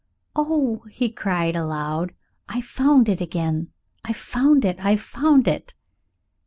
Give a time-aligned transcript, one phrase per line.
[0.35, 2.15] "Oh!" he cried aloud,
[2.49, 3.67] "I've found it again!
[4.03, 4.83] I've found it!
[4.83, 5.75] I've found it!"